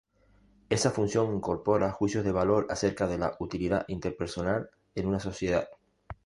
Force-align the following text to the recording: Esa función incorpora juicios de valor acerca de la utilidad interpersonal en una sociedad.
Esa 0.69 0.89
función 0.89 1.31
incorpora 1.35 1.91
juicios 1.91 2.25
de 2.25 2.31
valor 2.31 2.65
acerca 2.71 3.05
de 3.05 3.19
la 3.19 3.35
utilidad 3.39 3.85
interpersonal 3.87 4.71
en 4.95 5.05
una 5.05 5.19
sociedad. 5.19 5.69